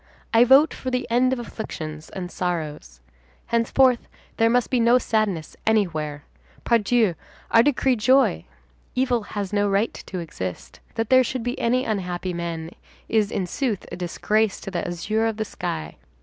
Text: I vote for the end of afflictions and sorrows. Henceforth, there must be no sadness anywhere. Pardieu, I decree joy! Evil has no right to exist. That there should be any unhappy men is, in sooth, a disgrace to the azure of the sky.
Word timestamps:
I 0.33 0.45
vote 0.45 0.73
for 0.73 0.89
the 0.89 1.05
end 1.11 1.31
of 1.31 1.37
afflictions 1.37 2.09
and 2.09 2.31
sorrows. 2.31 3.01
Henceforth, 3.45 4.07
there 4.37 4.49
must 4.49 4.71
be 4.71 4.79
no 4.79 4.97
sadness 4.97 5.55
anywhere. 5.67 6.23
Pardieu, 6.63 7.13
I 7.51 7.61
decree 7.61 7.95
joy! 7.95 8.45
Evil 8.95 9.21
has 9.21 9.53
no 9.53 9.69
right 9.69 9.93
to 10.07 10.17
exist. 10.17 10.79
That 10.95 11.11
there 11.11 11.23
should 11.23 11.43
be 11.43 11.59
any 11.59 11.85
unhappy 11.85 12.33
men 12.33 12.71
is, 13.07 13.29
in 13.29 13.45
sooth, 13.45 13.85
a 13.91 13.95
disgrace 13.95 14.59
to 14.61 14.71
the 14.71 14.87
azure 14.87 15.27
of 15.27 15.37
the 15.37 15.45
sky. 15.45 15.97